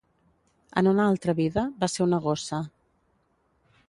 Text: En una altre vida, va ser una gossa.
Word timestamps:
En 0.81 0.87
una 0.91 1.03
altre 1.09 1.35
vida, 1.41 1.65
va 1.83 1.89
ser 1.97 2.05
una 2.09 2.21
gossa. 2.27 2.63